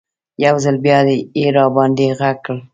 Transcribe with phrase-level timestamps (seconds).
[0.45, 0.99] یو ځل بیا
[1.39, 2.59] یې راباندې غږ کړل.